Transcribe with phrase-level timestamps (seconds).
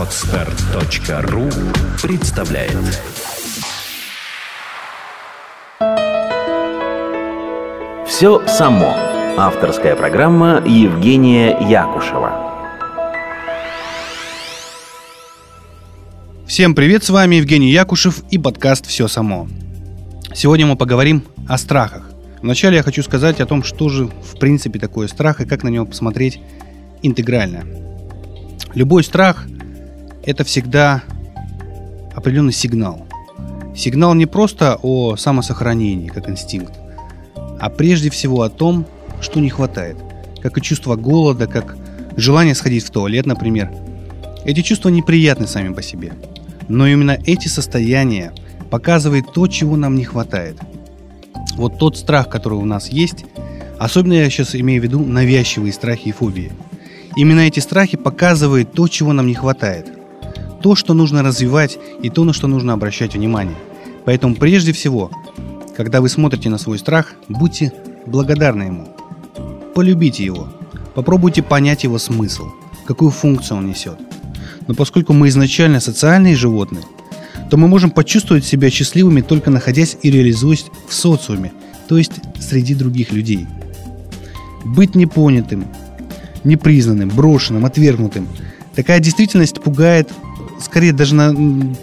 [0.00, 1.50] Отстар.ру
[2.02, 2.72] представляет
[8.06, 8.94] Все само.
[9.36, 12.32] Авторская программа Евгения Якушева.
[16.46, 19.48] Всем привет, с вами Евгений Якушев и подкаст «Все само».
[20.32, 22.10] Сегодня мы поговорим о страхах.
[22.40, 25.68] Вначале я хочу сказать о том, что же в принципе такое страх и как на
[25.68, 26.40] него посмотреть
[27.02, 27.64] интегрально.
[28.72, 29.44] Любой страх–
[30.24, 31.02] это всегда
[32.14, 33.06] определенный сигнал.
[33.74, 36.74] Сигнал не просто о самосохранении, как инстинкт,
[37.60, 38.86] а прежде всего о том,
[39.20, 39.96] что не хватает,
[40.42, 41.76] как и чувство голода, как
[42.16, 43.70] желание сходить в туалет, например.
[44.44, 46.12] Эти чувства неприятны сами по себе,
[46.68, 48.32] но именно эти состояния
[48.70, 50.56] показывают то, чего нам не хватает.
[51.56, 53.24] Вот тот страх, который у нас есть,
[53.78, 56.52] особенно я сейчас имею в виду навязчивые страхи и фобии–
[57.16, 59.88] Именно эти страхи показывают то, чего нам не хватает.
[60.62, 63.56] То, что нужно развивать и то, на что нужно обращать внимание.
[64.04, 65.10] Поэтому прежде всего,
[65.76, 67.72] когда вы смотрите на свой страх, будьте
[68.06, 68.88] благодарны ему.
[69.74, 70.48] Полюбите его.
[70.94, 72.50] Попробуйте понять его смысл,
[72.86, 73.98] какую функцию он несет.
[74.66, 76.84] Но поскольку мы изначально социальные животные,
[77.50, 81.52] то мы можем почувствовать себя счастливыми только находясь и реализуясь в социуме,
[81.88, 83.46] то есть среди других людей.
[84.64, 85.66] Быть непонятым,
[86.44, 88.28] непризнанным, брошенным, отвергнутым.
[88.74, 90.10] Такая действительность пугает,
[90.62, 91.34] скорее даже на,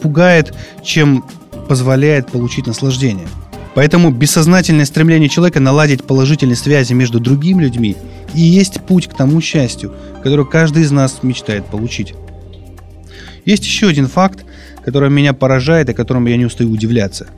[0.01, 1.25] пугает, чем
[1.67, 3.27] позволяет получить наслаждение.
[3.75, 7.95] Поэтому бессознательное стремление человека наладить положительные связи между другими людьми
[8.33, 12.15] и есть путь к тому счастью, который каждый из нас мечтает получить.
[13.45, 14.45] Есть еще один факт,
[14.83, 17.27] который меня поражает и которому я не устаю удивляться–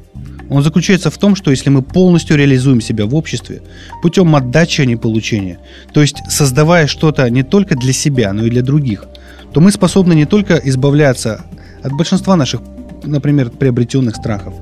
[0.49, 3.61] он заключается в том, что если мы полностью реализуем себя в обществе
[4.01, 5.59] путем отдачи, а не получения,
[5.93, 9.05] то есть создавая что-то не только для себя, но и для других,
[9.53, 11.45] то мы способны не только избавляться
[11.83, 12.61] от большинства наших,
[13.03, 14.53] например, приобретенных страхов,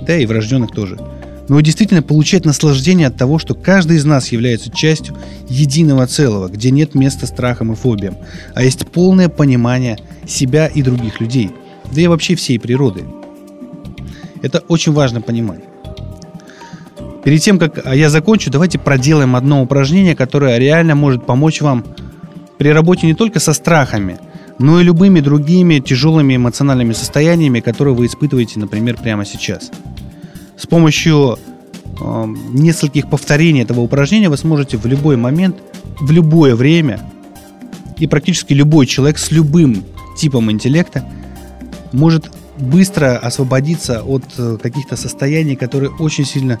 [0.00, 0.98] да и врожденных тоже,
[1.48, 5.16] но и действительно получать наслаждение от того, что каждый из нас является частью
[5.48, 8.16] единого целого, где нет места страхам и фобиям,
[8.54, 11.50] а есть полное понимание себя и других людей,
[11.92, 13.04] да и вообще всей природы–
[14.42, 15.60] это очень важно понимать.
[17.24, 21.84] Перед тем, как я закончу, давайте проделаем одно упражнение, которое реально может помочь вам
[22.62, 24.20] при работе не только со страхами,
[24.60, 29.72] но и любыми другими тяжелыми эмоциональными состояниями, которые вы испытываете, например, прямо сейчас.
[30.56, 31.40] С помощью
[32.00, 35.56] э, нескольких повторений этого упражнения вы сможете в любой момент,
[35.98, 37.00] в любое время
[37.98, 39.82] и практически любой человек с любым
[40.16, 41.04] типом интеллекта
[41.90, 46.60] может быстро освободиться от э, каких-то состояний, которые очень сильно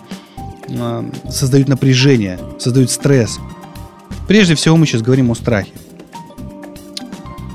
[0.68, 3.38] э, создают напряжение, создают стресс.
[4.26, 5.70] Прежде всего мы сейчас говорим о страхе.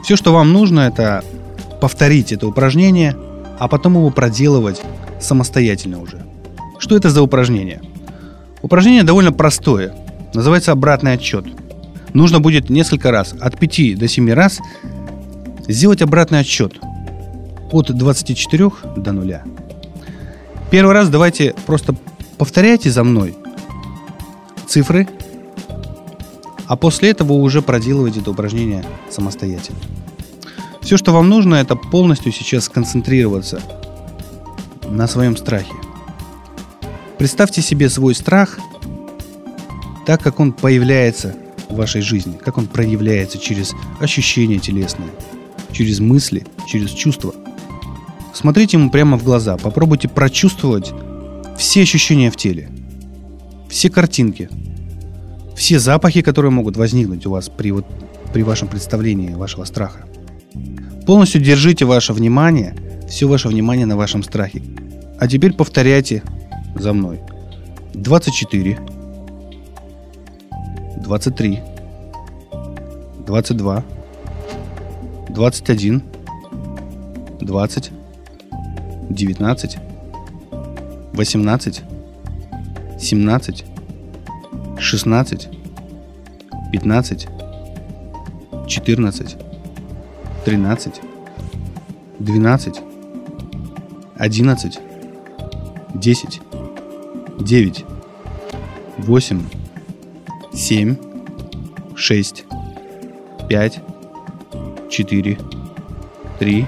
[0.03, 1.23] Все, что вам нужно, это
[1.81, 3.15] повторить это упражнение,
[3.59, 4.81] а потом его проделывать
[5.19, 6.25] самостоятельно уже.
[6.79, 7.81] Что это за упражнение?
[8.61, 9.93] Упражнение довольно простое.
[10.33, 11.45] Называется обратный отчет.
[12.13, 14.59] Нужно будет несколько раз, от 5 до 7 раз,
[15.67, 16.73] сделать обратный отчет–
[17.71, 19.41] от 24 до 0.
[20.71, 21.95] Первый раз давайте просто
[22.37, 23.35] повторяйте за мной
[24.67, 25.07] цифры,
[26.67, 29.79] а после этого уже проделывайте это упражнение самостоятельно.
[30.81, 33.61] Все, что вам нужно, это полностью сейчас сконцентрироваться
[34.89, 35.73] на своем страхе.
[37.17, 38.59] Представьте себе свой страх
[40.05, 41.35] так, как он появляется
[41.69, 45.09] в вашей жизни, как он проявляется через ощущения телесные,
[45.71, 47.33] через мысли, через чувства–
[48.37, 50.93] Смотрите ему прямо в глаза, попробуйте прочувствовать
[51.57, 52.69] все ощущения в теле,
[53.67, 54.47] все картинки,
[55.57, 57.85] все запахи, которые могут возникнуть у вас при, вот,
[58.31, 60.05] при вашем представлении вашего страха.
[61.07, 62.75] Полностью держите ваше внимание,
[63.09, 64.61] все ваше внимание на вашем страхе.
[65.19, 66.21] А теперь повторяйте
[66.75, 67.19] за мной.
[67.95, 68.77] 24,
[71.03, 71.59] 23,
[73.25, 73.85] 22,
[75.29, 76.03] 21,
[77.41, 77.91] 20,
[79.09, 79.77] 19,
[81.13, 81.81] 18,
[82.99, 83.65] 17,
[84.79, 85.49] 16,
[86.71, 87.27] 15,
[88.67, 89.37] 14,
[90.45, 90.87] 13,
[92.19, 92.83] 12,
[94.19, 94.71] 11,
[95.99, 96.41] 10,
[97.39, 97.85] 9,
[98.99, 99.45] 8,
[100.53, 100.97] 7,
[101.95, 102.45] 6,
[103.49, 103.81] 5,
[104.89, 105.37] 4,
[106.39, 106.67] 3,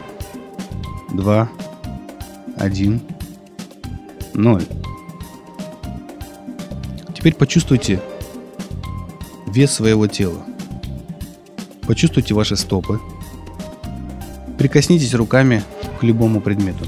[1.16, 1.48] 2,
[2.58, 3.02] 1,
[4.36, 4.89] 0.
[7.20, 8.02] Теперь почувствуйте
[9.46, 10.42] вес своего тела.
[11.82, 13.02] Почувствуйте ваши стопы.
[14.58, 15.62] Прикоснитесь руками
[16.00, 16.86] к любому предмету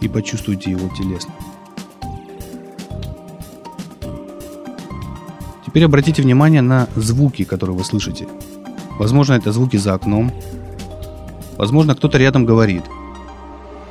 [0.00, 1.32] и почувствуйте его телесно.
[5.64, 8.26] Теперь обратите внимание на звуки, которые вы слышите.
[8.98, 10.32] Возможно, это звуки за окном.
[11.56, 12.82] Возможно, кто-то рядом говорит.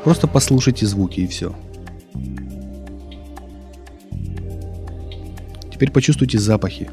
[0.04, 1.56] Просто послушайте звуки и все.
[5.78, 6.90] Теперь почувствуйте запахи.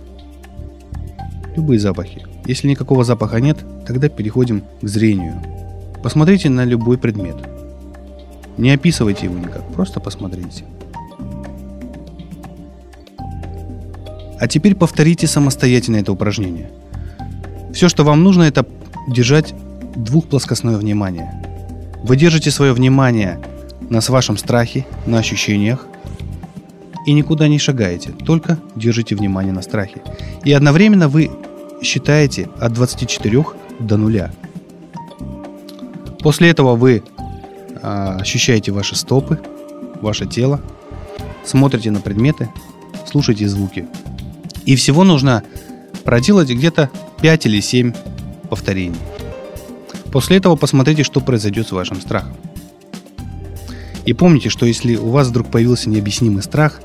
[1.57, 2.23] Любые запахи.
[2.45, 5.41] Если никакого запаха нет, тогда переходим к зрению.
[6.03, 7.37] Посмотрите на любой предмет.
[8.59, 10.67] Не описывайте его никак, просто посмотрите.
[14.39, 16.71] А теперь повторите самостоятельно это упражнение.
[17.73, 18.67] Все, что вам нужно, это
[19.09, 19.55] держать
[19.97, 21.43] двухплоскостное внимание.
[22.03, 23.41] Вы держите свое внимание
[23.89, 25.87] на вашем страхе, на ощущениях,
[27.07, 30.03] и никуда не шагаете, только держите внимание на страхе.
[30.45, 31.31] И одновременно вы
[31.83, 33.45] считаете от 24
[33.81, 34.33] до нуля.
[36.21, 37.03] После этого вы
[37.83, 39.39] а, ощущаете ваши стопы,
[40.01, 40.61] ваше тело,
[41.45, 42.49] смотрите на предметы,
[43.07, 43.87] слушаете звуки.
[44.65, 45.43] И всего нужно
[46.05, 46.91] проделать где-то
[47.21, 47.93] 5 или 7
[48.49, 48.97] повторений.
[50.11, 52.35] После этого посмотрите, что произойдет с вашим страхом.
[54.07, 56.81] И помните, что если у вас вдруг появился необъяснимый страх,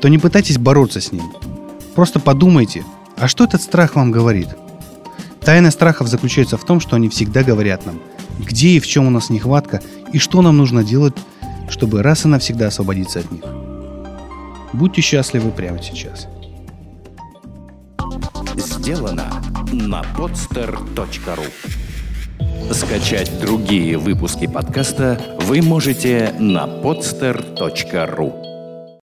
[0.00, 1.32] то не пытайтесь бороться с ним.
[1.94, 2.84] Просто подумайте,
[3.16, 4.48] а что этот страх вам говорит?
[5.40, 8.00] Тайна страхов заключается в том, что они всегда говорят нам,
[8.38, 11.14] где и в чем у нас нехватка, и что нам нужно делать,
[11.68, 13.44] чтобы раз и навсегда освободиться от них.
[14.72, 16.28] Будьте счастливы прямо сейчас
[18.88, 21.44] сделано на podster.ru
[22.72, 28.47] Скачать другие выпуски подкаста вы можете на podster.ru